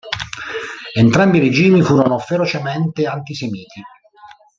Entrambi 0.95 1.37
i 1.37 1.41
regimi 1.41 1.83
furono 1.83 2.17
ferocemente 2.17 3.05
antisemiti. 3.05 3.83